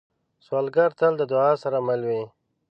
[0.45, 2.23] سوالګر تل د دعا سره مل وي